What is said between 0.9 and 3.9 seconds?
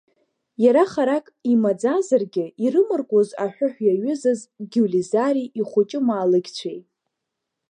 харак имаӡазаргьы, ирымаркузыз аҳәыҳә